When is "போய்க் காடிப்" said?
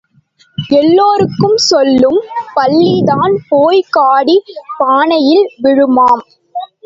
3.49-4.49